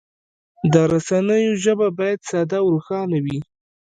د 0.73 0.75
رسنیو 0.91 1.53
ژبه 1.63 1.87
باید 1.97 2.19
ساده 2.29 2.57
او 2.63 2.67
روښانه 2.73 3.17
وي. 3.25 3.39